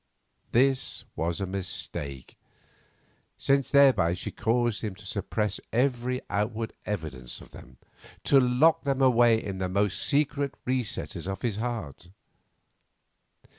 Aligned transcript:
This 0.51 1.03
was 1.15 1.39
a 1.39 1.45
mistake, 1.45 2.35
since 3.37 3.69
thereby 3.69 4.15
she 4.15 4.31
caused 4.31 4.81
him 4.83 4.95
to 4.95 5.05
suppress 5.05 5.59
every 5.71 6.23
outward 6.27 6.73
evidence 6.87 7.39
of 7.39 7.51
them; 7.51 7.77
to 8.23 8.39
lock 8.39 8.81
them 8.81 9.03
away 9.03 9.37
in 9.39 9.59
the 9.59 9.69
most 9.69 10.01
secret 10.01 10.55
recesses 10.65 11.27
of 11.27 11.43
his 11.43 11.57
heart. 11.57 12.09